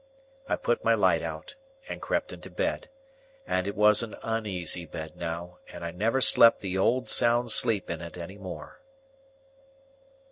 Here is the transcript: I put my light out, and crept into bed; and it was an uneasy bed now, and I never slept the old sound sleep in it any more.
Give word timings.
I 0.49 0.55
put 0.55 0.83
my 0.83 0.95
light 0.95 1.21
out, 1.21 1.53
and 1.87 2.01
crept 2.01 2.33
into 2.33 2.49
bed; 2.49 2.89
and 3.45 3.67
it 3.67 3.75
was 3.75 4.01
an 4.01 4.15
uneasy 4.23 4.83
bed 4.87 5.15
now, 5.15 5.59
and 5.71 5.85
I 5.85 5.91
never 5.91 6.21
slept 6.21 6.61
the 6.61 6.75
old 6.75 7.07
sound 7.07 7.51
sleep 7.51 7.87
in 7.87 8.01
it 8.01 8.17
any 8.17 8.39
more. 8.39 8.81